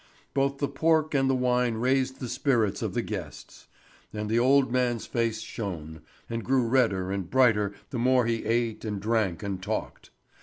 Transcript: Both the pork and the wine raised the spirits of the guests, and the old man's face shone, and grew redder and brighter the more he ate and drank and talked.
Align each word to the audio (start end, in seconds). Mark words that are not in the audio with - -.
Both 0.33 0.57
the 0.57 0.67
pork 0.67 1.13
and 1.13 1.29
the 1.29 1.35
wine 1.35 1.75
raised 1.75 2.19
the 2.19 2.27
spirits 2.27 2.81
of 2.81 2.95
the 2.95 3.03
guests, 3.03 3.67
and 4.11 4.31
the 4.31 4.39
old 4.39 4.71
man's 4.71 5.05
face 5.05 5.41
shone, 5.41 6.01
and 6.27 6.43
grew 6.43 6.67
redder 6.67 7.11
and 7.11 7.29
brighter 7.29 7.75
the 7.91 7.99
more 7.99 8.25
he 8.25 8.43
ate 8.43 8.83
and 8.83 8.99
drank 8.99 9.43
and 9.43 9.61
talked. 9.61 10.09